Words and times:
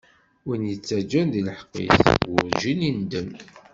Win 0.47 0.63
ittaǧǧan 0.75 1.27
di 1.33 1.41
leḥqq-is, 1.47 1.95
werǧin 2.31 2.81
indem. 2.89 3.29